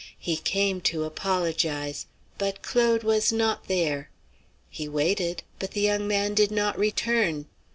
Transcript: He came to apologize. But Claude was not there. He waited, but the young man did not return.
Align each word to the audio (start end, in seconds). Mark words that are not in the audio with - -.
He 0.17 0.35
came 0.37 0.81
to 0.81 1.03
apologize. 1.03 2.07
But 2.39 2.63
Claude 2.63 3.03
was 3.03 3.31
not 3.31 3.67
there. 3.67 4.09
He 4.67 4.87
waited, 4.87 5.43
but 5.59 5.73
the 5.73 5.81
young 5.81 6.07
man 6.07 6.33
did 6.33 6.49
not 6.49 6.75
return. 6.75 7.45